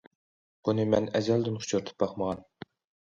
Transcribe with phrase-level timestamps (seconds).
[0.69, 2.43] بۇنى مەن ئەزەلدىن ئۇچرىتىپ باقمىغان.